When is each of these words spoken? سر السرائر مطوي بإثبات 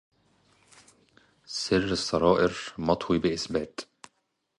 سر 1.45 1.83
السرائر 1.83 2.57
مطوي 2.77 3.19
بإثبات 3.19 3.79